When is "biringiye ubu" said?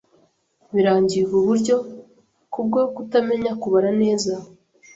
0.73-1.39